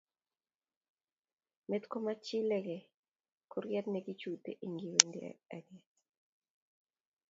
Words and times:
Meet 1.67 1.83
komakichilile, 1.91 2.77
kurgeet 3.51 3.85
ne 3.89 3.99
kichutee 4.05 4.59
ing'wendeet 4.65 5.39
age. 5.55 5.77